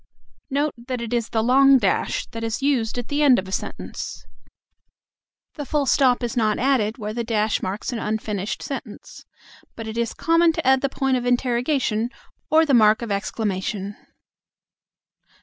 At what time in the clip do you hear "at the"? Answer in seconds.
2.97-3.21